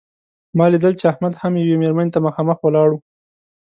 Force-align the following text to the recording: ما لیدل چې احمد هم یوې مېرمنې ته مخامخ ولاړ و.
ما 0.57 0.65
لیدل 0.71 0.93
چې 0.99 1.05
احمد 1.11 1.33
هم 1.41 1.53
یوې 1.61 1.75
مېرمنې 1.81 2.11
ته 2.13 2.19
مخامخ 2.27 2.57
ولاړ 2.61 2.89
و. 2.91 2.99